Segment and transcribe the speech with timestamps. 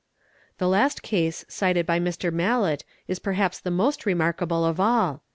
[0.19, 0.57] ||.
[0.57, 2.33] The last case cited by Mr.
[2.33, 5.21] Mallett is perhaps the most remarkable of— all.